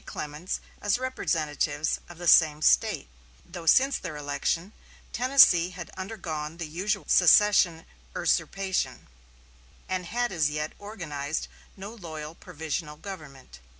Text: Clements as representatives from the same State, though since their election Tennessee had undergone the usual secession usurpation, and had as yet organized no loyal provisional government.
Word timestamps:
Clements 0.07 0.59
as 0.81 0.97
representatives 0.97 1.99
from 2.07 2.17
the 2.17 2.27
same 2.27 2.63
State, 2.63 3.07
though 3.45 3.67
since 3.67 3.99
their 3.99 4.17
election 4.17 4.73
Tennessee 5.13 5.69
had 5.69 5.91
undergone 5.95 6.57
the 6.57 6.65
usual 6.67 7.05
secession 7.07 7.85
usurpation, 8.15 9.05
and 9.87 10.07
had 10.07 10.31
as 10.31 10.49
yet 10.49 10.73
organized 10.79 11.47
no 11.77 11.93
loyal 11.93 12.33
provisional 12.33 12.97
government. 12.97 13.59